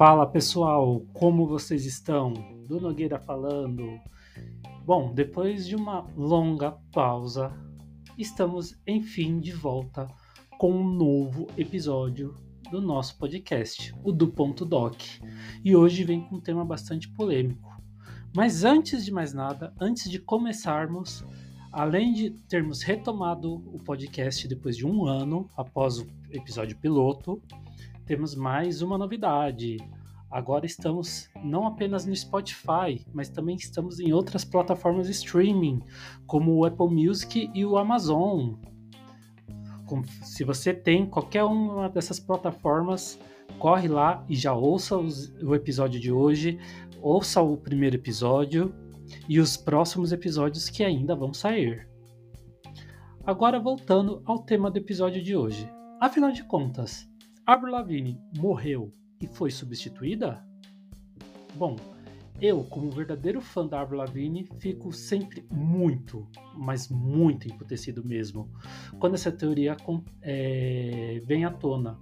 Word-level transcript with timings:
Fala 0.00 0.26
pessoal, 0.26 1.02
como 1.12 1.46
vocês 1.46 1.84
estão? 1.84 2.32
Do 2.66 2.80
Nogueira 2.80 3.18
falando. 3.18 4.00
Bom, 4.82 5.12
depois 5.12 5.66
de 5.66 5.76
uma 5.76 6.08
longa 6.16 6.70
pausa, 6.90 7.52
estamos 8.16 8.80
enfim 8.86 9.38
de 9.38 9.52
volta 9.52 10.08
com 10.56 10.72
um 10.72 10.90
novo 10.90 11.48
episódio 11.54 12.34
do 12.70 12.80
nosso 12.80 13.18
podcast, 13.18 13.94
o 14.02 14.10
do 14.10 14.28
Ponto 14.28 14.64
Doc. 14.64 14.96
E 15.62 15.76
hoje 15.76 16.02
vem 16.02 16.22
com 16.22 16.36
um 16.36 16.40
tema 16.40 16.64
bastante 16.64 17.06
polêmico. 17.06 17.78
Mas 18.34 18.64
antes 18.64 19.04
de 19.04 19.12
mais 19.12 19.34
nada, 19.34 19.70
antes 19.78 20.10
de 20.10 20.18
começarmos, 20.18 21.22
além 21.70 22.14
de 22.14 22.30
termos 22.48 22.80
retomado 22.80 23.56
o 23.66 23.78
podcast 23.78 24.48
depois 24.48 24.78
de 24.78 24.86
um 24.86 25.04
ano 25.04 25.46
após 25.54 25.98
o 25.98 26.06
episódio 26.30 26.78
piloto, 26.78 27.42
temos 28.10 28.34
mais 28.34 28.82
uma 28.82 28.98
novidade. 28.98 29.76
Agora 30.28 30.66
estamos 30.66 31.30
não 31.44 31.64
apenas 31.64 32.04
no 32.04 32.16
Spotify, 32.16 33.06
mas 33.14 33.28
também 33.28 33.54
estamos 33.54 34.00
em 34.00 34.12
outras 34.12 34.44
plataformas 34.44 35.06
de 35.06 35.12
streaming, 35.12 35.80
como 36.26 36.56
o 36.56 36.64
Apple 36.64 36.88
Music 36.88 37.48
e 37.54 37.64
o 37.64 37.78
Amazon. 37.78 38.54
Se 40.24 40.42
você 40.42 40.74
tem 40.74 41.06
qualquer 41.06 41.44
uma 41.44 41.88
dessas 41.88 42.18
plataformas, 42.18 43.16
corre 43.60 43.86
lá 43.86 44.24
e 44.28 44.34
já 44.34 44.52
ouça 44.52 44.96
o 44.96 45.54
episódio 45.54 46.00
de 46.00 46.10
hoje, 46.10 46.58
ouça 47.00 47.40
o 47.40 47.56
primeiro 47.56 47.94
episódio 47.94 48.74
e 49.28 49.38
os 49.38 49.56
próximos 49.56 50.10
episódios 50.10 50.68
que 50.68 50.82
ainda 50.82 51.14
vão 51.14 51.32
sair. 51.32 51.88
Agora 53.24 53.60
voltando 53.60 54.20
ao 54.24 54.40
tema 54.40 54.68
do 54.68 54.78
episódio 54.78 55.22
de 55.22 55.36
hoje. 55.36 55.70
Afinal 56.00 56.32
de 56.32 56.42
contas, 56.42 57.09
Avril 57.46 57.72
Lavigne 57.72 58.20
morreu 58.36 58.92
e 59.20 59.26
foi 59.26 59.50
substituída? 59.50 60.44
Bom, 61.54 61.76
eu, 62.40 62.64
como 62.64 62.90
verdadeiro 62.90 63.40
fã 63.40 63.66
da 63.66 63.80
Avril 63.80 63.98
Lavigne, 63.98 64.48
fico 64.58 64.92
sempre 64.92 65.44
muito, 65.50 66.26
mas 66.54 66.88
muito 66.88 67.46
emputecido 67.46 68.04
mesmo, 68.04 68.50
quando 68.98 69.14
essa 69.14 69.30
teoria 69.30 69.76
é, 70.22 71.20
vem 71.26 71.44
à 71.44 71.50
tona. 71.50 71.98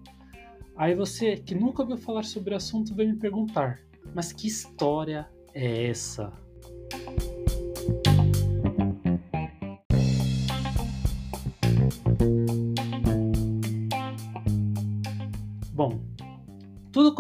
Aí 0.77 0.95
você, 0.95 1.37
que 1.37 1.57
nunca 1.57 1.83
ouviu 1.83 1.97
falar 1.97 2.23
sobre 2.23 2.55
o 2.55 2.57
assunto, 2.57 2.95
vem 2.95 3.09
me 3.09 3.19
perguntar, 3.19 3.81
mas 4.15 4.33
que 4.33 4.47
história 4.47 5.29
é 5.53 5.87
essa? 5.87 6.33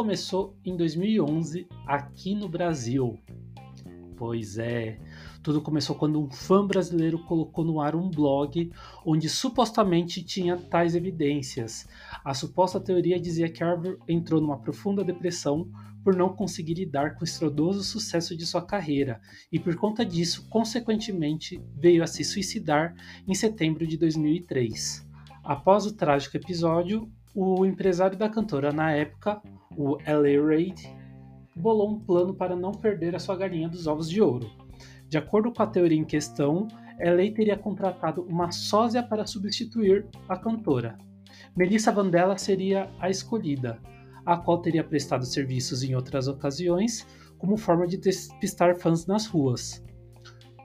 Começou 0.09 0.56
em 0.64 0.75
2011 0.75 1.69
aqui 1.87 2.34
no 2.34 2.48
Brasil. 2.48 3.19
Pois 4.17 4.56
é, 4.56 4.98
tudo 5.42 5.61
começou 5.61 5.95
quando 5.95 6.19
um 6.19 6.31
fã 6.31 6.67
brasileiro 6.67 7.19
colocou 7.27 7.62
no 7.62 7.78
ar 7.78 7.95
um 7.95 8.09
blog 8.09 8.73
onde 9.05 9.28
supostamente 9.28 10.25
tinha 10.25 10.56
tais 10.56 10.95
evidências. 10.95 11.87
A 12.25 12.33
suposta 12.33 12.81
teoria 12.81 13.20
dizia 13.20 13.50
que 13.50 13.62
Arthur 13.62 13.98
entrou 14.09 14.41
numa 14.41 14.59
profunda 14.59 15.05
depressão 15.05 15.70
por 16.03 16.17
não 16.17 16.34
conseguir 16.34 16.72
lidar 16.72 17.15
com 17.15 17.20
o 17.20 17.25
estrondoso 17.25 17.84
sucesso 17.84 18.34
de 18.34 18.47
sua 18.47 18.62
carreira 18.62 19.20
e 19.53 19.61
por 19.61 19.77
conta 19.77 20.06
disso, 20.06 20.48
consequentemente, 20.48 21.62
veio 21.77 22.03
a 22.03 22.06
se 22.06 22.25
suicidar 22.25 22.95
em 23.27 23.34
setembro 23.34 23.87
de 23.87 23.98
2003. 23.98 25.06
Após 25.45 25.84
o 25.84 25.95
trágico 25.95 26.39
episódio, 26.39 27.12
o 27.34 27.65
empresário 27.65 28.16
da 28.16 28.28
cantora 28.28 28.72
na 28.72 28.93
época, 28.93 29.41
o 29.77 29.99
L.A. 30.05 30.47
Reid, 30.47 30.97
bolou 31.55 31.91
um 31.91 32.00
plano 32.00 32.34
para 32.34 32.56
não 32.56 32.72
perder 32.72 33.15
a 33.15 33.19
sua 33.19 33.37
galinha 33.37 33.69
dos 33.69 33.87
ovos 33.87 34.09
de 34.09 34.21
ouro. 34.21 34.50
De 35.09 35.19
acordo 35.19 35.53
com 35.53 35.62
a 35.62 35.67
teoria 35.67 35.99
em 35.99 36.05
questão, 36.05 36.69
L.A. 36.99 37.34
teria 37.34 37.56
contratado 37.56 38.22
uma 38.22 38.50
sósia 38.50 39.03
para 39.03 39.27
substituir 39.27 40.06
a 40.28 40.37
cantora. 40.37 40.99
Melissa 41.56 41.93
Vandella 41.93 42.37
seria 42.37 42.91
a 43.00 43.09
escolhida, 43.09 43.78
a 44.25 44.37
qual 44.37 44.61
teria 44.61 44.84
prestado 44.84 45.25
serviços 45.25 45.83
em 45.83 45.94
outras 45.94 46.28
ocasiões 46.28 47.06
como 47.38 47.56
forma 47.56 47.87
de 47.87 47.97
despistar 47.97 48.77
fãs 48.78 49.06
nas 49.06 49.27
ruas. 49.27 49.84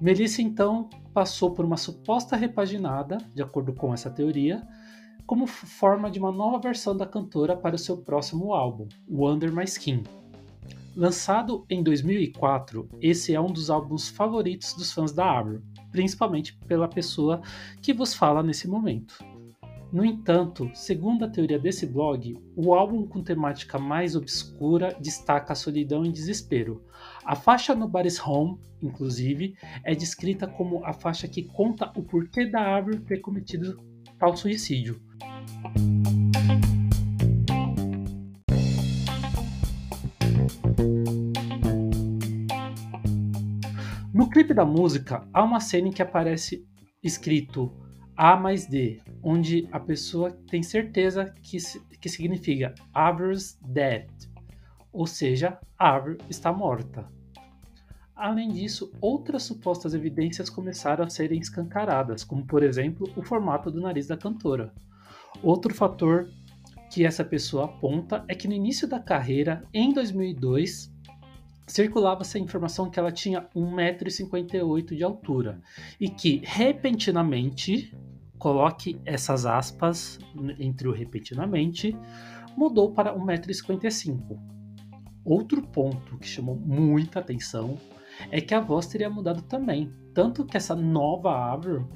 Melissa 0.02 0.42
então 0.42 0.90
passou 1.14 1.52
por 1.52 1.64
uma 1.64 1.78
suposta 1.78 2.36
repaginada, 2.36 3.18
de 3.34 3.42
acordo 3.42 3.74
com 3.74 3.94
essa 3.94 4.10
teoria, 4.10 4.62
como 5.26 5.48
forma 5.48 6.12
de 6.12 6.20
uma 6.20 6.32
nova 6.32 6.60
versão 6.60 6.96
da 6.96 7.06
cantora 7.06 7.56
para 7.56 7.76
o 7.76 7.80
seu 7.80 7.98
próximo 7.98 8.54
álbum, 8.54 8.88
Wonder 9.10 9.54
My 9.54 9.64
Skin. 9.64 10.04
Lançado 10.96 11.66
em 11.70 11.82
2004, 11.82 12.88
esse 13.02 13.34
é 13.34 13.42
um 13.42 13.52
dos 13.52 13.70
álbuns 13.70 14.10
favoritos 14.10 14.74
dos 14.74 14.92
fãs 14.92 15.12
da 15.12 15.40
Avril, 15.40 15.62
principalmente 15.92 16.56
pela 16.68 16.88
pessoa 16.88 17.42
que 17.82 17.94
vos 17.94 18.14
fala 18.14 18.44
nesse 18.44 18.68
momento. 18.68 19.18
No 19.92 20.04
entanto, 20.04 20.72
segundo 20.74 21.24
a 21.24 21.30
teoria 21.30 21.60
desse 21.60 21.86
blog, 21.86 22.36
o 22.56 22.74
álbum 22.74 23.06
com 23.06 23.22
temática 23.22 23.78
mais 23.78 24.16
obscura 24.16 24.96
destaca 25.00 25.54
a 25.54 25.56
solidão 25.56 26.04
e 26.04 26.12
desespero. 26.12 26.84
A 27.24 27.36
faixa 27.36 27.76
Nobody's 27.76 28.20
Home, 28.20 28.58
inclusive, 28.82 29.56
é 29.84 29.94
descrita 29.94 30.48
como 30.48 30.84
a 30.84 30.94
faixa 30.94 31.28
que 31.28 31.44
conta 31.44 31.92
o 31.96 32.02
porquê 32.02 32.46
da 32.46 32.76
Avril 32.76 33.02
ter 33.02 33.20
cometido 33.20 33.80
tal 34.24 34.38
suicídio. 34.38 35.02
No 44.14 44.30
clipe 44.30 44.54
da 44.54 44.64
música, 44.64 45.28
há 45.34 45.44
uma 45.44 45.60
cena 45.60 45.90
em 45.90 45.92
que 45.92 46.02
aparece 46.02 46.66
escrito 47.04 47.70
A 48.16 48.38
mais 48.38 48.66
D, 48.66 49.02
onde 49.22 49.68
a 49.74 49.80
pessoa 49.82 50.32
tem 50.50 50.64
certeza 50.64 51.26
que, 51.44 51.58
que 52.00 52.08
significa 52.08 52.74
Avril's 52.94 53.60
dead, 53.62 54.08
ou 54.94 55.06
seja, 55.06 55.60
Avril 55.78 56.18
está 56.30 56.54
morta. 56.54 57.12
Além 58.24 58.48
disso, 58.48 58.90
outras 59.02 59.44
supostas 59.44 59.94
evidências 59.94 60.50
começaram 60.50 61.04
a 61.04 61.10
serem 61.10 61.42
escancaradas, 61.42 62.24
como 62.24 62.46
por 62.46 62.64
exemplo 62.64 63.06
o 63.18 63.22
formato 63.22 63.70
do 63.70 63.82
nariz 63.82 64.08
da 64.08 64.16
cantora. 64.16 64.74
Outro 65.44 65.76
fator 65.76 66.30
que 66.90 67.06
essa 67.06 67.26
pessoa 67.26 67.66
aponta 67.66 68.24
é 68.30 68.34
que 68.34 68.48
no 68.48 68.54
início 68.54 68.88
da 68.88 68.98
carreira, 68.98 69.68
em 69.74 69.92
2002, 69.92 70.90
circulava-se 71.68 72.38
a 72.38 72.40
informação 72.40 72.90
que 72.90 72.98
ela 72.98 73.12
tinha 73.12 73.46
1,58m 73.54 74.96
de 74.96 75.04
altura 75.04 75.62
e 76.00 76.08
que 76.08 76.42
repentinamente, 76.46 77.94
coloque 78.40 79.02
essas 79.04 79.46
aspas 79.46 80.18
entre 80.58 80.88
o 80.88 80.94
repentinamente, 80.94 81.94
mudou 82.56 82.94
para 82.94 83.14
1,55m. 83.14 84.40
Outro 85.26 85.62
ponto 85.62 86.18
que 86.18 86.28
chamou 86.28 86.56
muita 86.56 87.20
atenção 87.20 87.78
é 88.32 88.42
que 88.42 88.54
a 88.54 88.60
voz 88.60 88.88
teria 88.88 89.10
mudado 89.10 89.42
também, 89.44 89.94
tanto 90.14 90.46
que 90.46 90.58
essa 90.58 90.76
nova 90.76 91.52
Avril 91.52 91.88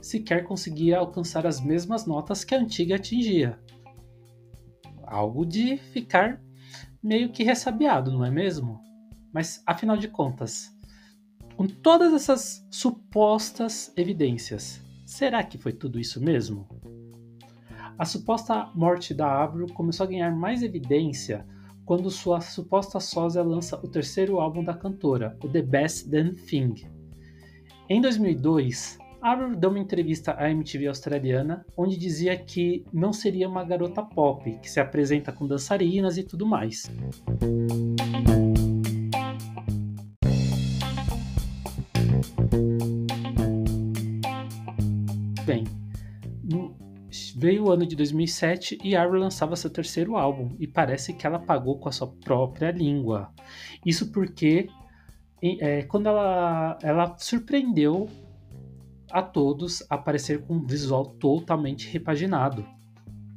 sequer 0.00 0.44
conseguia 0.44 0.98
alcançar 0.98 1.46
as 1.46 1.60
mesmas 1.60 2.06
notas 2.06 2.44
que 2.44 2.54
a 2.54 2.58
antiga 2.58 2.96
atingia. 2.96 3.58
Algo 5.04 5.46
de 5.46 5.76
ficar 5.76 6.42
meio 7.02 7.30
que 7.30 7.44
ressabiado, 7.44 8.10
não 8.10 8.24
é 8.24 8.30
mesmo? 8.30 8.80
Mas 9.32 9.62
afinal 9.66 9.96
de 9.96 10.08
contas, 10.08 10.70
com 11.56 11.66
todas 11.66 12.12
essas 12.12 12.66
supostas 12.70 13.92
evidências, 13.96 14.82
será 15.06 15.42
que 15.42 15.58
foi 15.58 15.72
tudo 15.72 15.98
isso 15.98 16.20
mesmo? 16.20 16.68
A 17.98 18.04
suposta 18.04 18.70
morte 18.74 19.14
da 19.14 19.42
Avril 19.42 19.66
começou 19.68 20.04
a 20.04 20.08
ganhar 20.08 20.34
mais 20.34 20.62
evidência 20.62 21.46
quando 21.84 22.10
sua 22.10 22.40
suposta 22.40 23.00
sósia 23.00 23.42
lança 23.42 23.76
o 23.76 23.88
terceiro 23.88 24.40
álbum 24.40 24.62
da 24.62 24.74
cantora, 24.74 25.36
o 25.42 25.48
The 25.48 25.62
Best 25.62 26.08
Damn 26.08 26.34
Thing. 26.34 26.74
Em 27.88 28.00
2002, 28.00 28.98
Avril 29.20 29.54
deu 29.54 29.70
uma 29.70 29.78
entrevista 29.78 30.34
à 30.36 30.50
MTV 30.50 30.88
australiana, 30.88 31.64
onde 31.76 31.96
dizia 31.96 32.36
que 32.36 32.84
não 32.92 33.12
seria 33.12 33.48
uma 33.48 33.64
garota 33.64 34.02
pop, 34.02 34.58
que 34.60 34.68
se 34.68 34.80
apresenta 34.80 35.30
com 35.30 35.46
dançarinas 35.46 36.18
e 36.18 36.24
tudo 36.24 36.44
mais. 36.44 36.90
Veio 47.42 47.64
o 47.64 47.72
ano 47.72 47.84
de 47.84 47.96
2007 47.96 48.78
e 48.84 48.94
Avril 48.94 49.20
lançava 49.20 49.56
seu 49.56 49.68
terceiro 49.68 50.16
álbum, 50.16 50.54
e 50.60 50.66
parece 50.68 51.12
que 51.12 51.26
ela 51.26 51.40
pagou 51.40 51.76
com 51.76 51.88
a 51.88 51.92
sua 51.92 52.06
própria 52.06 52.70
língua. 52.70 53.32
Isso 53.84 54.12
porque 54.12 54.68
é, 55.42 55.82
quando 55.82 56.06
ela, 56.06 56.78
ela 56.80 57.18
surpreendeu 57.18 58.08
a 59.10 59.20
todos 59.22 59.84
aparecer 59.90 60.42
com 60.42 60.54
um 60.54 60.64
visual 60.64 61.04
totalmente 61.04 61.90
repaginado. 61.90 62.64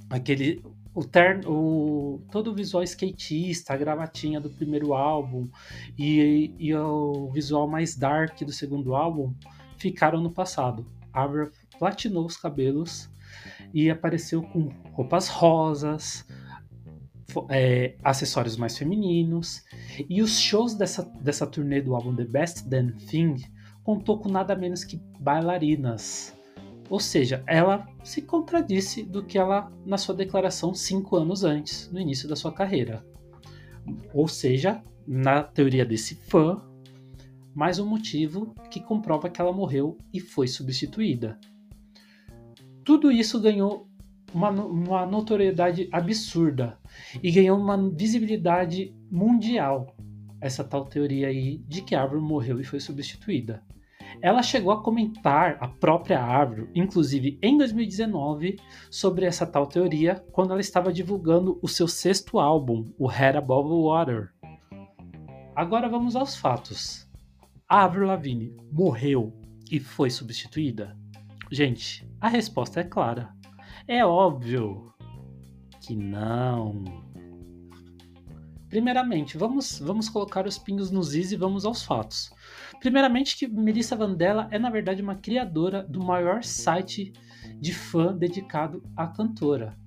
Aquele 0.08 0.63
o, 0.94 1.04
terno, 1.04 1.51
o 1.51 2.22
todo 2.31 2.51
o 2.51 2.54
visual 2.54 2.84
skatista, 2.84 3.74
a 3.74 3.78
gravatinha 3.78 4.40
do 4.40 4.51
primeiro 4.51 4.94
álbum 4.94 5.50
e, 5.98 6.54
e 6.60 6.75
o 6.75 7.31
visual 7.31 7.68
mais 7.68 7.96
dark 7.96 8.40
do 8.42 8.51
segundo 8.51 8.94
álbum 8.94 9.34
ficaram 9.80 10.22
no 10.22 10.30
passado. 10.30 10.86
Avril 11.12 11.50
platinou 11.80 12.24
os 12.24 12.38
cabelos 12.38 13.10
e 13.74 13.90
apareceu 13.90 14.42
com 14.42 14.70
roupas 14.94 15.28
rosas, 15.28 16.26
é, 17.50 17.96
acessórios 18.04 18.58
mais 18.58 18.78
femininos. 18.78 19.64
E 20.10 20.22
os 20.22 20.40
shows 20.40 20.76
dessa, 20.76 21.04
dessa 21.22 21.46
turnê 21.46 21.82
do 21.82 21.96
álbum 21.96 22.16
The 22.16 22.26
Best 22.26 22.68
Damn 22.68 22.94
Thing 22.94 23.36
contou 23.84 24.20
com 24.20 24.30
nada 24.30 24.56
menos 24.56 24.84
que 24.84 25.02
bailarinas. 25.20 26.36
Ou 26.90 27.00
seja, 27.00 27.44
ela 27.48 27.88
se 28.04 28.22
contradisse 28.22 29.04
do 29.04 29.24
que 29.24 29.38
ela 29.38 29.72
na 29.86 29.98
sua 29.98 30.14
declaração 30.14 30.74
cinco 30.74 31.16
anos 31.16 31.44
antes, 31.44 31.90
no 31.92 32.00
início 32.00 32.28
da 32.28 32.36
sua 32.36 32.54
carreira. 32.54 33.06
Ou 34.14 34.28
seja, 34.28 34.84
na 35.08 35.44
teoria 35.44 35.86
desse 35.86 36.16
fã, 36.16 36.62
mais 37.54 37.80
um 37.80 37.88
motivo 37.88 38.54
que 38.70 38.82
comprova 38.82 39.30
que 39.30 39.40
ela 39.40 39.54
morreu 39.54 39.98
e 40.14 40.20
foi 40.20 40.48
substituída. 40.48 41.40
Tudo 42.86 43.12
isso 43.12 43.42
ganhou 43.42 43.90
uma, 44.32 44.52
uma 44.52 45.06
notoriedade 45.08 45.90
absurda 45.92 46.78
e 47.24 47.32
ganhou 47.32 47.58
uma 47.58 47.76
visibilidade 47.90 48.96
mundial. 49.10 49.96
Essa 50.40 50.64
tal 50.64 50.86
teoria 50.86 51.30
aí 51.30 51.58
de 51.68 51.82
que 51.82 51.96
a 51.96 52.02
árvore 52.04 52.22
morreu 52.22 52.62
e 52.62 52.64
foi 52.64 52.80
substituída. 52.80 53.64
Ela 54.22 54.44
chegou 54.44 54.72
a 54.72 54.84
comentar 54.84 55.58
a 55.60 55.68
própria 55.68 56.22
árvore, 56.22 56.70
inclusive 56.76 57.40
em 57.42 57.58
2019, 57.58 58.60
sobre 58.92 59.26
essa 59.26 59.48
tal 59.48 59.66
teoria 59.66 60.24
quando 60.32 60.52
ela 60.52 60.62
estava 60.62 60.94
divulgando 60.94 61.58
o 61.64 61.68
seu 61.68 61.88
sexto 61.88 62.40
álbum, 62.40 62.86
o 63.00 63.08
Head 63.08 63.38
Above 63.40 63.70
Water. 63.70 64.30
Agora 65.56 65.90
vamos 65.90 66.16
aos 66.16 66.36
fatos. 66.36 67.10
A 67.68 67.84
Avril 67.84 68.06
Lavigne 68.06 68.56
morreu 68.72 69.34
e 69.72 69.80
foi 69.80 70.12
substituída? 70.12 70.96
Gente, 71.52 72.08
a 72.20 72.28
resposta 72.28 72.80
é 72.80 72.84
clara. 72.84 73.34
É 73.88 74.04
óbvio 74.06 74.92
que 75.80 75.96
não. 75.96 76.84
Primeiramente, 78.68 79.38
vamos, 79.38 79.80
vamos 79.80 80.10
colocar 80.10 80.48
os 80.48 80.58
pingos 80.58 80.90
nos 80.90 81.14
is 81.14 81.32
e 81.32 81.36
vamos 81.36 81.66
aos 81.66 81.84
fatos. 81.84 82.34
Primeiramente, 82.80 83.38
que 83.38 83.48
Melissa 83.48 83.96
Vandella 83.96 84.48
é 84.52 84.58
na 84.58 84.70
verdade 84.70 85.02
uma 85.02 85.16
criadora 85.16 85.84
do 85.84 86.04
maior 86.04 86.44
site 86.44 87.14
de 87.60 87.74
fã 87.74 88.16
dedicado 88.16 88.84
à 88.98 89.08
cantora. 89.08 89.78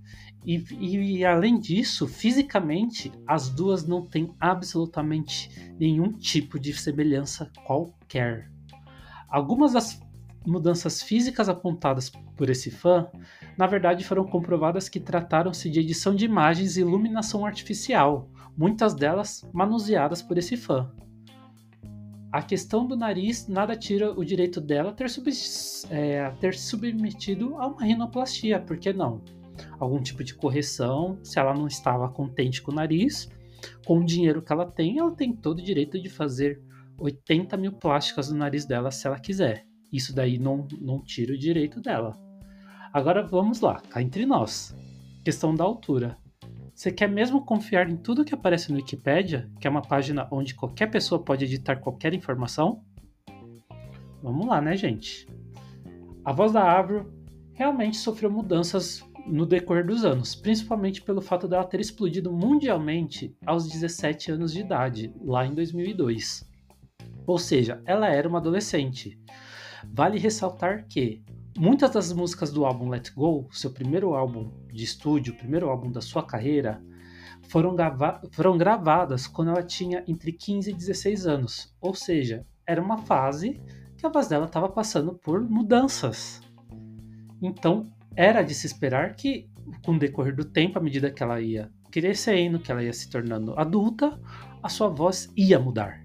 E, 0.45 0.65
e, 0.79 1.19
e, 1.19 1.25
além 1.25 1.59
disso, 1.59 2.07
fisicamente, 2.07 3.13
as 3.27 3.51
duas 3.51 3.87
não 3.87 4.07
têm 4.07 4.33
absolutamente 4.39 5.51
nenhum 5.79 6.13
tipo 6.13 6.59
de 6.59 6.73
semelhança 6.73 7.51
qualquer. 7.67 8.51
Algumas 9.29 9.73
das 9.73 10.01
mudanças 10.47 11.03
físicas 11.03 11.49
apontadas 11.49 12.11
por 12.37 12.49
esse 12.49 12.71
fã, 12.71 13.09
na 13.57 13.67
verdade 13.67 14.05
foram 14.05 14.25
comprovadas 14.25 14.89
que 14.89 15.01
trataram-se 15.01 15.69
de 15.71 15.81
edição 15.81 16.15
de 16.15 16.25
imagens 16.25 16.77
e 16.77 16.81
iluminação 16.81 17.45
artificial, 17.45 18.31
muitas 18.57 18.95
delas 18.95 19.49
manuseadas 19.53 20.23
por 20.23 20.39
esse 20.39 20.57
fã. 20.57 20.91
A 22.31 22.43
questão 22.43 22.87
do 22.87 22.97
nariz 22.97 23.49
nada 23.49 23.75
tira 23.75 24.13
o 24.13 24.25
direito 24.25 24.61
dela 24.61 24.93
ter, 24.93 25.09
sub, 25.09 25.31
é, 25.91 26.31
ter 26.41 26.55
submetido 26.55 27.57
a 27.57 27.67
uma 27.67 27.83
rinoplastia, 27.83 28.61
por 28.61 28.77
que 28.77 28.93
não? 28.93 29.23
Algum 29.79 30.01
tipo 30.01 30.23
de 30.23 30.35
correção, 30.35 31.19
se 31.23 31.39
ela 31.39 31.55
não 31.55 31.67
estava 31.67 32.09
contente 32.09 32.61
com 32.61 32.71
o 32.71 32.75
nariz, 32.75 33.31
com 33.87 33.99
o 33.99 34.05
dinheiro 34.05 34.43
que 34.43 34.53
ela 34.53 34.67
tem, 34.67 34.99
ela 34.99 35.11
tem 35.11 35.33
todo 35.35 35.59
o 35.59 35.63
direito 35.63 36.01
de 36.01 36.09
fazer 36.09 36.61
80 36.99 37.57
mil 37.57 37.73
plásticas 37.73 38.31
no 38.31 38.39
nariz 38.39 38.67
dela 38.67 38.91
se 38.91 39.07
ela 39.07 39.19
quiser. 39.19 39.68
Isso 39.93 40.15
daí 40.15 40.39
não, 40.39 40.67
não 40.81 41.01
tira 41.01 41.33
o 41.33 41.39
direito 41.39 41.81
dela. 41.81 42.17
Agora 42.93 43.23
vamos 43.23 43.61
lá, 43.61 43.81
cá 43.81 44.03
entre 44.03 44.27
nós. 44.27 44.75
Questão 45.25 45.55
da 45.55 45.65
altura. 45.65 46.17
Você 46.75 46.93
quer 46.93 47.09
mesmo 47.09 47.45
confiar 47.45 47.91
em 47.91 47.97
tudo 47.97 48.25
que 48.25 48.35
aparece 48.35 48.71
no 48.71 48.77
Wikipedia, 48.77 49.51
que 49.61 49.67
é 49.67 49.71
uma 49.71 49.83
página 49.83 50.29
onde 50.31 50.55
qualquer 50.55 50.87
pessoa 50.89 51.23
pode 51.23 51.45
editar 51.45 51.77
qualquer 51.77 52.15
informação? 52.15 52.83
Vamos 54.23 54.47
lá, 54.47 54.61
né, 54.61 54.77
gente? 54.77 55.27
A 56.25 56.33
voz 56.33 56.53
da 56.53 56.79
Avril 56.79 57.11
realmente 57.53 57.97
sofreu 57.97 58.31
mudanças 58.31 59.05
no 59.27 59.45
decorrer 59.45 59.87
dos 59.87 60.05
anos, 60.05 60.35
principalmente 60.35 61.03
pelo 61.03 61.21
fato 61.21 61.49
dela 61.49 61.65
ter 61.65 61.81
explodido 61.81 62.33
mundialmente 62.33 63.37
aos 63.45 63.69
17 63.69 64.33
anos 64.33 64.53
de 64.53 64.61
idade, 64.61 65.13
lá 65.21 65.47
em 65.47 65.55
2002. 65.55 66.49
Ou 67.27 67.39
seja, 67.39 67.83
ela 67.85 68.09
era 68.09 68.29
uma 68.29 68.39
adolescente. 68.39 69.19
Vale 69.85 70.19
ressaltar 70.19 70.87
que 70.89 71.23
muitas 71.57 71.91
das 71.91 72.13
músicas 72.13 72.53
do 72.53 72.65
álbum 72.65 72.89
Let 72.89 73.13
Go, 73.15 73.49
seu 73.53 73.71
primeiro 73.71 74.15
álbum 74.15 74.53
de 74.73 74.85
estúdio, 74.85 75.37
primeiro 75.37 75.69
álbum 75.69 75.91
da 75.91 76.01
sua 76.01 76.23
carreira, 76.23 76.83
foram, 77.49 77.75
grava 77.75 78.21
foram 78.33 78.57
gravadas 78.59 79.27
quando 79.27 79.51
ela 79.51 79.63
tinha 79.63 80.05
entre 80.07 80.33
15 80.33 80.71
e 80.71 80.75
16 80.75 81.27
anos. 81.27 81.75
Ou 81.81 81.95
seja, 81.95 82.47
era 82.67 82.83
uma 82.83 82.99
fase 82.99 83.61
que 83.97 84.07
a 84.07 84.11
voz 84.11 84.29
dela 84.29 84.47
estava 84.47 84.69
passando 84.69 85.15
por 85.15 85.41
mudanças. 85.41 86.41
Então, 87.43 87.87
era 88.15 88.43
de 88.43 88.55
se 88.55 88.67
esperar 88.67 89.15
que, 89.15 89.49
com 89.85 89.95
o 89.95 89.99
decorrer 89.99 90.35
do 90.35 90.45
tempo, 90.45 90.79
à 90.79 90.83
medida 90.83 91.11
que 91.11 91.23
ela 91.23 91.41
ia 91.41 91.71
crescendo, 91.91 92.59
que 92.59 92.71
ela 92.71 92.83
ia 92.83 92.93
se 92.93 93.09
tornando 93.09 93.59
adulta, 93.59 94.21
a 94.63 94.69
sua 94.69 94.89
voz 94.89 95.33
ia 95.37 95.59
mudar. 95.59 96.05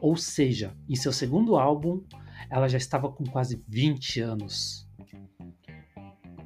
Ou 0.00 0.16
seja, 0.16 0.74
em 0.88 0.94
seu 0.94 1.12
segundo 1.12 1.56
álbum, 1.56 2.02
ela 2.48 2.68
já 2.68 2.78
estava 2.78 3.10
com 3.10 3.24
quase 3.24 3.62
20 3.68 4.20
anos. 4.20 4.88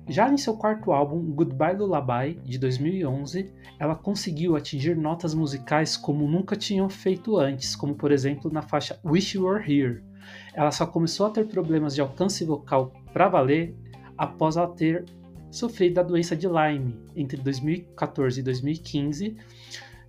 Já 0.06 0.30
em 0.30 0.36
seu 0.36 0.54
quarto 0.54 0.92
álbum, 0.92 1.32
Goodbye 1.32 1.76
Lullaby, 1.76 2.38
de 2.44 2.58
2011, 2.58 3.50
ela 3.78 3.94
conseguiu 3.94 4.54
atingir 4.54 4.94
notas 4.94 5.32
musicais 5.32 5.96
como 5.96 6.28
nunca 6.28 6.54
tinham 6.54 6.90
feito 6.90 7.38
antes, 7.38 7.74
como 7.74 7.94
por 7.94 8.12
exemplo 8.12 8.52
na 8.52 8.60
faixa 8.60 9.00
Wish 9.02 9.36
You 9.36 9.46
Were 9.46 9.64
Here. 9.64 10.04
Ela 10.52 10.70
só 10.70 10.86
começou 10.86 11.26
a 11.26 11.30
ter 11.30 11.46
problemas 11.46 11.94
de 11.94 12.02
alcance 12.02 12.44
vocal 12.44 12.92
para 13.14 13.28
valer 13.28 13.74
após 14.16 14.58
ela 14.58 14.68
ter 14.68 15.06
sofrido 15.50 15.94
da 15.94 16.02
doença 16.02 16.36
de 16.36 16.46
Lyme 16.46 17.00
entre 17.16 17.38
2014 17.38 18.40
e 18.40 18.42
2015, 18.42 19.36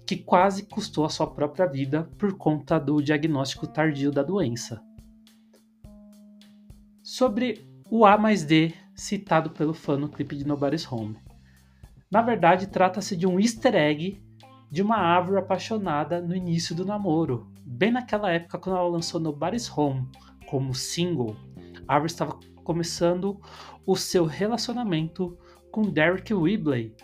que 0.05 0.17
quase 0.17 0.63
custou 0.63 1.05
a 1.05 1.09
sua 1.09 1.27
própria 1.27 1.67
vida 1.67 2.09
por 2.17 2.33
conta 2.38 2.77
do 2.77 3.01
diagnóstico 3.01 3.65
tardio 3.65 4.12
da 4.12 4.24
doença 4.24 4.81
sobre 7.05 7.63
o 7.88 8.03
A 8.03 8.17
mais 8.17 8.43
D 8.43 8.74
citado 8.95 9.51
pelo 9.51 9.75
fã 9.75 9.95
no 9.95 10.09
clipe 10.09 10.35
de 10.35 10.43
Nobody's 10.43 10.91
Home. 10.91 11.15
Na 12.09 12.24
verdade, 12.24 12.65
trata-se 12.65 13.15
de 13.15 13.27
um 13.27 13.39
easter 13.39 13.75
egg 13.75 14.19
de 14.71 14.81
uma 14.81 14.97
árvore 14.97 15.38
apaixonada 15.38 16.19
no 16.19 16.35
início 16.35 16.74
do 16.74 16.83
namoro. 16.83 17.47
Bem 17.63 17.91
naquela 17.91 18.31
época, 18.31 18.57
quando 18.57 18.77
ela 18.77 18.88
lançou 18.88 19.21
Nobody's 19.21 19.69
Home 19.77 20.09
como 20.47 20.74
single, 20.74 21.38
a 21.88 21.93
árvore 21.93 22.12
estava 22.12 22.39
começando 22.63 23.39
o 23.85 23.95
seu 23.95 24.25
relacionamento 24.25 25.38
com 25.71 25.83
Derek 25.83 26.33
Whibley, 26.33 26.95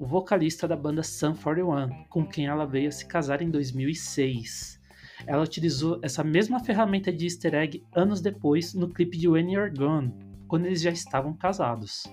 o 0.00 0.04
vocalista 0.04 0.66
da 0.66 0.74
banda 0.74 1.04
Sun 1.04 1.36
41, 1.36 2.06
com 2.10 2.26
quem 2.26 2.46
ela 2.46 2.66
veio 2.66 2.88
a 2.88 2.92
se 2.92 3.06
casar 3.06 3.40
em 3.40 3.50
2006 3.50 4.82
ela 5.26 5.42
utilizou 5.42 5.98
essa 6.02 6.24
mesma 6.24 6.60
ferramenta 6.60 7.12
de 7.12 7.24
easter 7.24 7.54
egg 7.54 7.84
anos 7.94 8.20
depois 8.20 8.74
no 8.74 8.88
clipe 8.88 9.16
de 9.16 9.28
When 9.28 9.52
You're 9.52 9.76
Gone, 9.76 10.12
quando 10.48 10.66
eles 10.66 10.80
já 10.80 10.90
estavam 10.90 11.34
casados. 11.34 12.04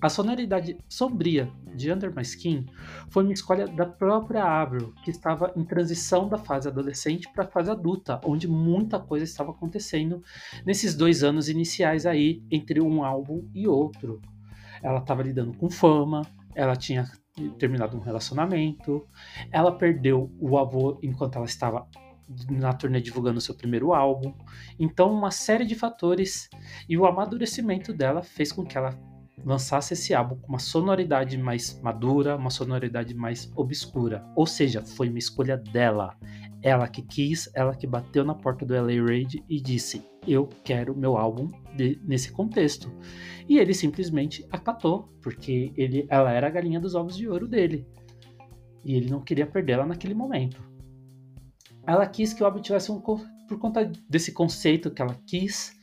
A 0.00 0.08
sonoridade 0.08 0.78
sombria 0.88 1.50
de 1.74 1.92
Under 1.92 2.14
My 2.14 2.22
Skin 2.22 2.66
foi 3.10 3.24
uma 3.24 3.32
escolha 3.32 3.66
da 3.66 3.84
própria 3.84 4.44
Avril, 4.44 4.94
que 5.02 5.10
estava 5.10 5.52
em 5.56 5.64
transição 5.64 6.28
da 6.28 6.38
fase 6.38 6.68
adolescente 6.68 7.28
para 7.32 7.44
a 7.44 7.48
fase 7.48 7.68
adulta, 7.68 8.20
onde 8.24 8.46
muita 8.46 9.00
coisa 9.00 9.24
estava 9.24 9.50
acontecendo 9.50 10.22
nesses 10.64 10.94
dois 10.94 11.24
anos 11.24 11.48
iniciais 11.48 12.06
aí 12.06 12.44
entre 12.48 12.80
um 12.80 13.02
álbum 13.02 13.48
e 13.52 13.66
outro. 13.66 14.20
Ela 14.80 15.00
estava 15.00 15.24
lidando 15.24 15.52
com 15.54 15.68
fama, 15.68 16.22
ela 16.54 16.76
tinha 16.76 17.10
terminado 17.58 17.96
um 17.96 18.00
relacionamento, 18.00 19.04
ela 19.50 19.76
perdeu 19.76 20.32
o 20.38 20.56
avô 20.58 20.98
enquanto 21.02 21.36
ela 21.36 21.46
estava 21.46 21.88
na 22.50 22.72
turnê 22.72 23.00
divulgando 23.00 23.40
seu 23.40 23.54
primeiro 23.54 23.92
álbum. 23.92 24.34
Então, 24.78 25.12
uma 25.12 25.30
série 25.30 25.64
de 25.64 25.74
fatores 25.74 26.48
e 26.88 26.96
o 26.96 27.06
amadurecimento 27.06 27.92
dela 27.92 28.22
fez 28.22 28.52
com 28.52 28.64
que 28.64 28.76
ela 28.76 28.98
lançasse 29.44 29.94
esse 29.94 30.12
álbum 30.14 30.36
com 30.36 30.48
uma 30.48 30.58
sonoridade 30.58 31.38
mais 31.38 31.80
madura, 31.80 32.36
uma 32.36 32.50
sonoridade 32.50 33.14
mais 33.14 33.50
obscura. 33.56 34.24
Ou 34.34 34.46
seja, 34.46 34.84
foi 34.84 35.08
uma 35.08 35.18
escolha 35.18 35.56
dela. 35.56 36.16
Ela 36.60 36.88
que 36.88 37.02
quis, 37.02 37.48
ela 37.54 37.74
que 37.74 37.86
bateu 37.86 38.24
na 38.24 38.34
porta 38.34 38.66
do 38.66 38.74
LA 38.74 39.00
Raid 39.06 39.44
e 39.48 39.60
disse: 39.60 40.02
eu 40.26 40.48
quero 40.62 40.96
meu 40.96 41.16
álbum 41.16 41.50
de, 41.74 42.00
nesse 42.04 42.30
contexto. 42.30 42.92
E 43.48 43.58
ele 43.58 43.72
simplesmente 43.72 44.46
acatou, 44.50 45.08
porque 45.22 45.72
ele, 45.76 46.06
ela 46.08 46.30
era 46.30 46.46
a 46.46 46.50
galinha 46.50 46.80
dos 46.80 46.94
ovos 46.94 47.16
de 47.16 47.28
ouro 47.28 47.48
dele. 47.48 47.86
E 48.84 48.94
ele 48.94 49.10
não 49.10 49.22
queria 49.22 49.46
perdê-la 49.46 49.86
naquele 49.86 50.14
momento. 50.14 50.62
Ela 51.88 52.06
quis 52.06 52.34
que 52.34 52.42
o 52.42 52.46
álbum 52.46 52.60
tivesse 52.60 52.92
um. 52.92 53.00
Por 53.00 53.58
conta 53.58 53.90
desse 54.06 54.30
conceito 54.32 54.90
que 54.90 55.00
ela 55.00 55.16
quis, 55.26 55.74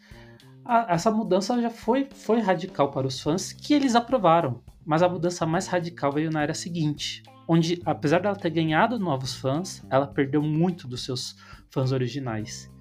a, 0.64 0.94
essa 0.94 1.10
mudança 1.10 1.60
já 1.60 1.72
foi, 1.72 2.08
foi 2.14 2.40
radical 2.42 2.92
para 2.92 3.08
os 3.08 3.20
fãs, 3.20 3.52
que 3.52 3.74
eles 3.74 3.96
aprovaram. 3.96 4.62
Mas 4.86 5.02
a 5.02 5.10
mudança 5.10 5.48
mais 5.48 5.66
radical 5.66 6.12
veio 6.12 6.30
na 6.30 6.44
era 6.44 6.54
seguinte, 6.54 7.24
onde, 7.48 7.82
apesar 7.84 8.22
dela 8.22 8.36
ter 8.36 8.52
ganhado 8.52 9.00
novos 9.00 9.34
fãs, 9.34 9.84
ela 9.90 10.06
perdeu 10.06 10.44
muito 10.44 10.88
dos 10.88 11.04
seus 11.04 11.36
fãs 11.72 11.92
originais. 11.92 12.72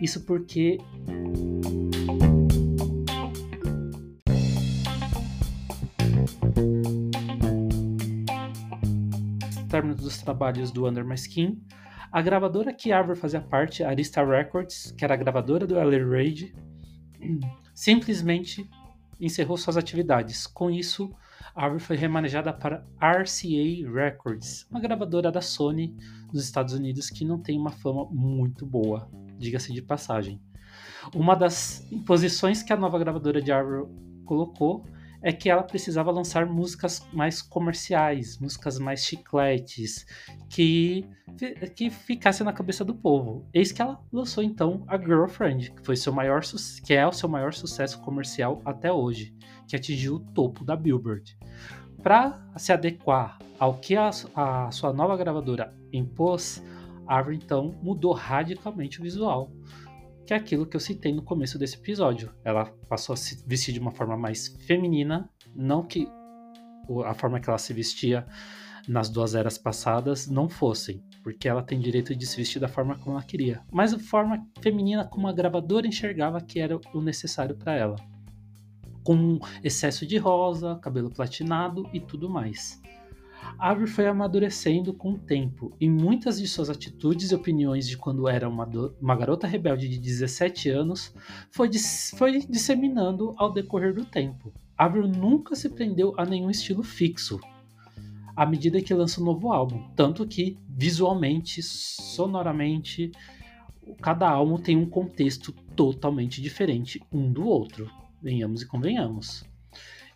Isso 0.00 0.24
porque. 0.24 0.78
Término 9.68 9.94
dos 9.94 10.16
trabalhos 10.22 10.70
do 10.70 10.88
Under 10.88 11.04
My 11.04 11.16
Skin, 11.16 11.62
a 12.12 12.20
gravadora 12.20 12.74
que 12.74 12.92
Arthur 12.92 13.16
fazia 13.16 13.40
parte, 13.40 13.82
Arista 13.82 14.22
Records, 14.22 14.92
que 14.92 15.02
era 15.02 15.14
a 15.14 15.16
gravadora 15.16 15.66
do 15.66 15.74
LA 15.74 16.04
Raid, 16.06 16.54
simplesmente 17.74 18.68
encerrou 19.18 19.56
suas 19.56 19.78
atividades. 19.78 20.46
Com 20.46 20.70
isso, 20.70 21.10
Arthur 21.54 21.80
foi 21.80 21.96
remanejada 21.96 22.52
para 22.52 22.84
RCA 23.00 23.90
Records, 23.90 24.66
uma 24.70 24.78
gravadora 24.78 25.32
da 25.32 25.40
Sony 25.40 25.96
dos 26.30 26.44
Estados 26.44 26.74
Unidos 26.74 27.08
que 27.08 27.24
não 27.24 27.38
tem 27.38 27.58
uma 27.58 27.70
fama 27.70 28.06
muito 28.10 28.66
boa, 28.66 29.10
diga-se 29.38 29.72
de 29.72 29.80
passagem. 29.80 30.38
Uma 31.14 31.34
das 31.34 31.90
imposições 31.90 32.62
que 32.62 32.74
a 32.74 32.76
nova 32.76 32.98
gravadora 32.98 33.40
de 33.40 33.50
Arthur 33.50 33.88
colocou 34.26 34.84
é 35.22 35.32
que 35.32 35.48
ela 35.48 35.62
precisava 35.62 36.10
lançar 36.10 36.46
músicas 36.46 37.06
mais 37.12 37.40
comerciais, 37.40 38.38
músicas 38.38 38.78
mais 38.78 39.04
chicletes, 39.04 40.04
que, 40.48 41.06
que 41.74 41.90
ficassem 41.90 42.44
na 42.44 42.52
cabeça 42.52 42.84
do 42.84 42.94
povo. 42.94 43.46
Eis 43.54 43.70
que 43.70 43.80
ela 43.80 44.00
lançou 44.12 44.42
então 44.42 44.84
a 44.88 44.98
Girlfriend, 44.98 45.72
que 45.72 45.84
foi 45.84 45.96
seu 45.96 46.12
maior 46.12 46.42
que 46.84 46.92
é 46.92 47.06
o 47.06 47.12
seu 47.12 47.28
maior 47.28 47.54
sucesso 47.54 48.00
comercial 48.00 48.60
até 48.64 48.92
hoje, 48.92 49.34
que 49.68 49.76
atingiu 49.76 50.16
o 50.16 50.20
topo 50.20 50.64
da 50.64 50.74
Billboard. 50.74 51.38
Para 52.02 52.40
se 52.56 52.72
adequar 52.72 53.38
ao 53.58 53.74
que 53.74 53.96
a, 53.96 54.10
a 54.34 54.70
sua 54.72 54.92
nova 54.92 55.16
gravadora 55.16 55.72
impôs, 55.92 56.62
Avril 57.06 57.36
então 57.36 57.74
mudou 57.82 58.12
radicalmente 58.12 58.98
o 58.98 59.02
visual 59.02 59.50
que 60.32 60.34
é 60.34 60.38
aquilo 60.38 60.64
que 60.64 60.74
eu 60.74 60.80
citei 60.80 61.12
no 61.12 61.22
começo 61.22 61.58
desse 61.58 61.76
episódio. 61.76 62.32
Ela 62.42 62.64
passou 62.88 63.12
a 63.12 63.16
se 63.16 63.46
vestir 63.46 63.74
de 63.74 63.78
uma 63.78 63.90
forma 63.90 64.16
mais 64.16 64.48
feminina, 64.66 65.28
não 65.54 65.82
que 65.82 66.08
a 67.04 67.12
forma 67.12 67.38
que 67.38 67.50
ela 67.50 67.58
se 67.58 67.74
vestia 67.74 68.26
nas 68.88 69.10
duas 69.10 69.34
eras 69.34 69.58
passadas 69.58 70.26
não 70.26 70.48
fossem, 70.48 71.04
porque 71.22 71.46
ela 71.46 71.62
tem 71.62 71.78
direito 71.78 72.16
de 72.16 72.26
se 72.26 72.36
vestir 72.36 72.58
da 72.58 72.66
forma 72.66 72.98
como 72.98 73.16
ela 73.16 73.22
queria, 73.22 73.60
mas 73.70 73.92
a 73.92 73.98
forma 73.98 74.42
feminina 74.62 75.04
como 75.04 75.28
a 75.28 75.32
gravadora 75.32 75.86
enxergava 75.86 76.40
que 76.40 76.58
era 76.58 76.80
o 76.94 77.02
necessário 77.02 77.54
para 77.54 77.74
ela. 77.74 77.96
Com 79.04 79.38
excesso 79.62 80.06
de 80.06 80.16
rosa, 80.16 80.78
cabelo 80.80 81.10
platinado 81.10 81.88
e 81.92 82.00
tudo 82.00 82.30
mais. 82.30 82.80
Avery 83.58 83.86
foi 83.86 84.06
amadurecendo 84.06 84.92
com 84.92 85.12
o 85.12 85.18
tempo, 85.18 85.72
e 85.80 85.88
muitas 85.88 86.40
de 86.40 86.48
suas 86.48 86.68
atitudes 86.68 87.30
e 87.30 87.34
opiniões 87.34 87.86
de 87.86 87.96
quando 87.96 88.28
era 88.28 88.48
uma, 88.48 88.68
uma 89.00 89.16
garota 89.16 89.46
rebelde 89.46 89.88
de 89.88 89.98
17 89.98 90.68
anos 90.70 91.14
foi, 91.50 91.70
foi 92.16 92.38
disseminando 92.40 93.34
ao 93.36 93.52
decorrer 93.52 93.94
do 93.94 94.04
tempo. 94.04 94.52
Avery 94.76 95.08
nunca 95.08 95.54
se 95.54 95.68
prendeu 95.68 96.14
a 96.16 96.24
nenhum 96.24 96.50
estilo 96.50 96.82
fixo, 96.82 97.40
à 98.34 98.46
medida 98.46 98.80
que 98.80 98.94
lança 98.94 99.20
um 99.20 99.24
novo 99.24 99.52
álbum, 99.52 99.88
tanto 99.94 100.26
que 100.26 100.58
visualmente, 100.68 101.62
sonoramente, 101.62 103.12
cada 104.00 104.28
álbum 104.28 104.56
tem 104.56 104.76
um 104.76 104.86
contexto 104.86 105.52
totalmente 105.76 106.40
diferente 106.40 107.00
um 107.12 107.30
do 107.30 107.46
outro. 107.46 107.90
Venhamos 108.22 108.62
e 108.62 108.66
convenhamos. 108.66 109.44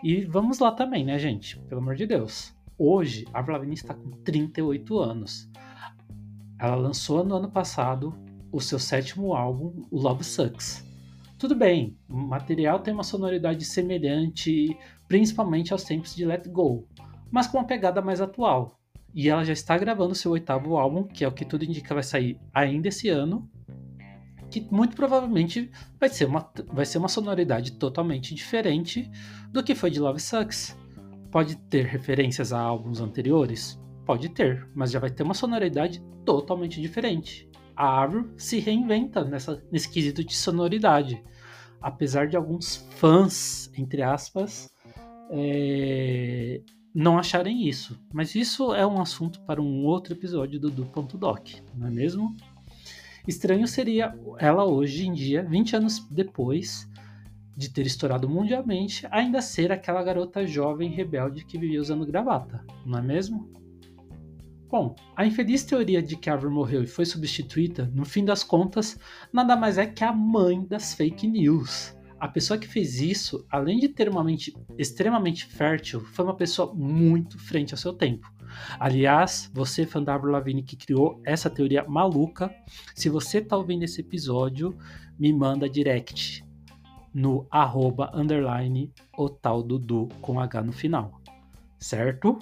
E 0.02 0.24
vamos 0.24 0.58
lá 0.58 0.72
também, 0.72 1.04
né, 1.04 1.18
gente? 1.18 1.58
Pelo 1.68 1.80
amor 1.80 1.96
de 1.96 2.06
Deus. 2.06 2.55
Hoje, 2.78 3.24
a 3.32 3.38
Avril 3.38 3.72
está 3.72 3.94
com 3.94 4.10
38 4.10 4.98
anos. 4.98 5.50
Ela 6.60 6.76
lançou 6.76 7.24
no 7.24 7.36
ano 7.36 7.50
passado 7.50 8.14
o 8.52 8.60
seu 8.60 8.78
sétimo 8.78 9.34
álbum, 9.34 9.86
o 9.90 9.98
Love 9.98 10.22
Sucks. 10.22 10.84
Tudo 11.38 11.54
bem, 11.54 11.96
o 12.06 12.16
material 12.16 12.80
tem 12.80 12.92
uma 12.92 13.02
sonoridade 13.02 13.64
semelhante, 13.64 14.76
principalmente 15.08 15.72
aos 15.72 15.84
tempos 15.84 16.14
de 16.14 16.26
Let 16.26 16.48
Go, 16.48 16.86
mas 17.30 17.46
com 17.46 17.56
uma 17.56 17.66
pegada 17.66 18.02
mais 18.02 18.20
atual. 18.20 18.78
E 19.14 19.30
ela 19.30 19.42
já 19.42 19.54
está 19.54 19.78
gravando 19.78 20.14
seu 20.14 20.32
oitavo 20.32 20.76
álbum, 20.76 21.04
que 21.04 21.24
é 21.24 21.28
o 21.28 21.32
que 21.32 21.46
tudo 21.46 21.64
indica 21.64 21.94
vai 21.94 22.02
sair 22.02 22.38
ainda 22.52 22.88
esse 22.88 23.08
ano, 23.08 23.50
que 24.50 24.60
muito 24.70 24.94
provavelmente 24.94 25.70
vai 25.98 26.10
ser 26.10 26.26
uma, 26.26 26.46
vai 26.66 26.84
ser 26.84 26.98
uma 26.98 27.08
sonoridade 27.08 27.72
totalmente 27.72 28.34
diferente 28.34 29.10
do 29.50 29.62
que 29.62 29.74
foi 29.74 29.90
de 29.90 29.98
Love 29.98 30.20
Sucks. 30.20 30.76
Pode 31.36 31.54
ter 31.54 31.84
referências 31.84 32.50
a 32.50 32.58
álbuns 32.58 32.98
anteriores? 32.98 33.78
Pode 34.06 34.30
ter, 34.30 34.66
mas 34.74 34.90
já 34.90 34.98
vai 34.98 35.10
ter 35.10 35.22
uma 35.22 35.34
sonoridade 35.34 36.02
totalmente 36.24 36.80
diferente. 36.80 37.46
A 37.76 38.04
Avril 38.04 38.30
se 38.38 38.58
reinventa 38.58 39.22
nessa, 39.22 39.62
nesse 39.70 39.86
quesito 39.90 40.24
de 40.24 40.34
sonoridade. 40.34 41.22
Apesar 41.78 42.26
de 42.26 42.38
alguns 42.38 42.76
fãs, 42.92 43.70
entre 43.76 44.00
aspas, 44.00 44.72
é, 45.28 46.62
não 46.94 47.18
acharem 47.18 47.68
isso. 47.68 48.02
Mas 48.14 48.34
isso 48.34 48.74
é 48.74 48.86
um 48.86 48.98
assunto 48.98 49.42
para 49.42 49.60
um 49.60 49.84
outro 49.84 50.14
episódio 50.14 50.58
do 50.58 50.70
Do.doc, 50.70 51.50
não 51.74 51.88
é 51.88 51.90
mesmo? 51.90 52.34
Estranho 53.28 53.68
seria 53.68 54.18
ela 54.38 54.64
hoje 54.64 55.06
em 55.06 55.12
dia, 55.12 55.42
20 55.42 55.76
anos 55.76 55.98
depois, 56.10 56.88
de 57.56 57.70
ter 57.70 57.86
estourado 57.86 58.28
mundialmente, 58.28 59.06
ainda 59.10 59.40
ser 59.40 59.72
aquela 59.72 60.02
garota 60.02 60.46
jovem 60.46 60.90
rebelde 60.90 61.44
que 61.44 61.58
vivia 61.58 61.80
usando 61.80 62.06
gravata, 62.06 62.64
não 62.84 62.98
é 62.98 63.02
mesmo? 63.02 63.50
Bom, 64.68 64.94
a 65.16 65.24
infeliz 65.24 65.64
teoria 65.64 66.02
de 66.02 66.16
que 66.16 66.28
Avril 66.28 66.50
morreu 66.50 66.82
e 66.82 66.86
foi 66.86 67.06
substituída, 67.06 67.90
no 67.94 68.04
fim 68.04 68.24
das 68.24 68.42
contas, 68.42 68.98
nada 69.32 69.56
mais 69.56 69.78
é 69.78 69.86
que 69.86 70.04
a 70.04 70.12
mãe 70.12 70.66
das 70.66 70.92
fake 70.92 71.26
news. 71.26 71.96
A 72.18 72.26
pessoa 72.26 72.58
que 72.58 72.66
fez 72.66 73.00
isso, 73.00 73.46
além 73.50 73.78
de 73.78 73.88
ter 73.88 74.08
uma 74.08 74.24
mente 74.24 74.56
extremamente 74.76 75.46
fértil, 75.46 76.00
foi 76.00 76.24
uma 76.24 76.34
pessoa 76.34 76.74
muito 76.74 77.38
frente 77.38 77.74
ao 77.74 77.78
seu 77.78 77.92
tempo. 77.92 78.26
Aliás, 78.80 79.50
você, 79.52 79.86
fã 79.86 80.02
da 80.02 80.14
Avril 80.14 80.32
Lavigne, 80.32 80.62
que 80.62 80.76
criou 80.76 81.20
essa 81.24 81.50
teoria 81.50 81.84
maluca, 81.84 82.50
se 82.94 83.08
você 83.08 83.38
está 83.38 83.56
ouvindo 83.56 83.82
esse 83.82 84.00
episódio, 84.00 84.76
me 85.18 85.32
manda 85.32 85.68
direct 85.68 86.45
no 87.16 87.46
arroba 87.50 88.10
underline 88.12 88.92
o 89.16 89.26
tal 89.26 89.62
Dudu 89.62 90.06
com 90.20 90.38
H 90.38 90.62
no 90.62 90.70
final. 90.70 91.18
Certo? 91.78 92.38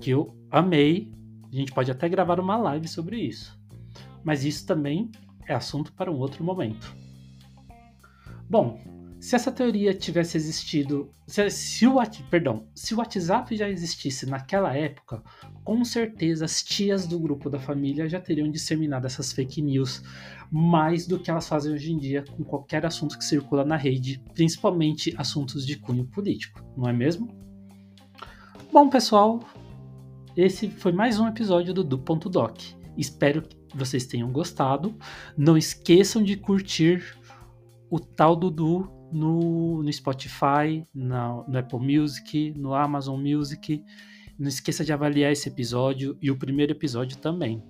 Que 0.00 0.10
eu 0.10 0.34
amei. 0.50 1.12
A 1.52 1.54
gente 1.54 1.72
pode 1.72 1.88
até 1.88 2.08
gravar 2.08 2.40
uma 2.40 2.56
live 2.56 2.88
sobre 2.88 3.16
isso. 3.16 3.56
Mas 4.24 4.44
isso 4.44 4.66
também 4.66 5.08
é 5.46 5.54
assunto 5.54 5.92
para 5.92 6.10
um 6.10 6.18
outro 6.18 6.42
momento. 6.42 6.92
Bom, 8.50 8.80
se 9.20 9.34
essa 9.34 9.50
teoria 9.50 9.92
tivesse 9.92 10.36
existido, 10.36 11.10
se, 11.26 11.50
se, 11.50 11.86
o, 11.86 11.96
perdão, 12.30 12.68
se 12.74 12.94
o 12.94 12.98
WhatsApp 12.98 13.56
já 13.56 13.68
existisse 13.68 14.26
naquela 14.26 14.76
época, 14.76 15.22
com 15.64 15.84
certeza 15.84 16.44
as 16.44 16.62
tias 16.62 17.06
do 17.06 17.18
grupo 17.18 17.50
da 17.50 17.58
família 17.58 18.08
já 18.08 18.20
teriam 18.20 18.50
disseminado 18.50 19.06
essas 19.06 19.32
fake 19.32 19.60
news 19.60 20.02
mais 20.50 21.06
do 21.06 21.18
que 21.18 21.30
elas 21.30 21.48
fazem 21.48 21.72
hoje 21.72 21.92
em 21.92 21.98
dia 21.98 22.24
com 22.36 22.44
qualquer 22.44 22.86
assunto 22.86 23.18
que 23.18 23.24
circula 23.24 23.64
na 23.64 23.76
rede, 23.76 24.22
principalmente 24.34 25.14
assuntos 25.18 25.66
de 25.66 25.76
cunho 25.76 26.06
político, 26.06 26.64
não 26.76 26.88
é 26.88 26.92
mesmo? 26.92 27.28
Bom, 28.72 28.88
pessoal, 28.88 29.40
esse 30.36 30.70
foi 30.70 30.92
mais 30.92 31.18
um 31.18 31.26
episódio 31.26 31.74
do 31.74 31.82
Do.doc. 31.82 32.60
Espero 32.96 33.42
que 33.42 33.76
vocês 33.76 34.06
tenham 34.06 34.30
gostado. 34.30 34.96
Não 35.36 35.56
esqueçam 35.56 36.22
de 36.22 36.36
curtir 36.36 37.17
o 37.90 37.98
tal 37.98 38.36
Dudu 38.36 38.90
no, 39.12 39.82
no 39.82 39.92
Spotify, 39.92 40.84
no, 40.94 41.44
no 41.48 41.58
Apple 41.58 41.78
Music, 41.78 42.52
no 42.56 42.74
Amazon 42.74 43.20
Music. 43.20 43.84
Não 44.38 44.48
esqueça 44.48 44.84
de 44.84 44.92
avaliar 44.92 45.32
esse 45.32 45.48
episódio 45.48 46.16
e 46.22 46.30
o 46.30 46.36
primeiro 46.36 46.72
episódio 46.72 47.16
também. 47.18 47.62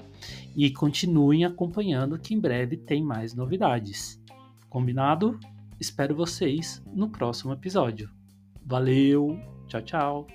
E 0.57 0.71
continuem 0.71 1.45
acompanhando 1.45 2.19
que 2.19 2.35
em 2.35 2.41
breve 2.41 2.77
tem 2.77 3.03
mais 3.03 3.35
novidades. 3.35 4.21
Combinado? 4.69 5.39
Espero 5.81 6.15
vocês 6.15 6.83
no 6.93 7.09
próximo 7.09 7.53
episódio. 7.53 8.11
Valeu, 8.67 9.39
tchau, 9.67 9.83
tchau. 9.83 10.27